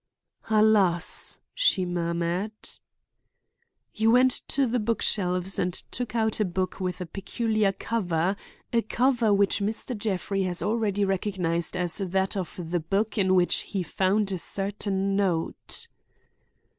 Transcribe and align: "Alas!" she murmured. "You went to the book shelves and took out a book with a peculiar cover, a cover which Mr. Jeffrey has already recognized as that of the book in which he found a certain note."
"Alas!" 0.49 1.37
she 1.53 1.85
murmured. 1.85 2.53
"You 3.93 4.09
went 4.09 4.31
to 4.47 4.65
the 4.65 4.79
book 4.79 4.99
shelves 5.03 5.59
and 5.59 5.75
took 5.91 6.15
out 6.15 6.39
a 6.39 6.43
book 6.45 6.79
with 6.79 7.01
a 7.01 7.05
peculiar 7.05 7.71
cover, 7.71 8.35
a 8.73 8.81
cover 8.81 9.31
which 9.31 9.59
Mr. 9.59 9.95
Jeffrey 9.95 10.41
has 10.41 10.63
already 10.63 11.05
recognized 11.05 11.77
as 11.77 11.97
that 11.99 12.35
of 12.35 12.71
the 12.71 12.79
book 12.79 13.19
in 13.19 13.35
which 13.35 13.57
he 13.57 13.83
found 13.83 14.31
a 14.31 14.39
certain 14.39 15.15
note." 15.15 15.87